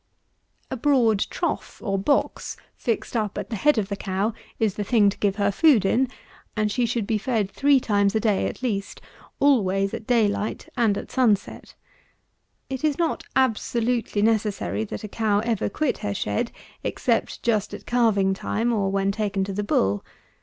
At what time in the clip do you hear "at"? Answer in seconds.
3.37-3.51, 8.47-8.63, 9.93-10.07, 10.97-11.11, 17.71-17.85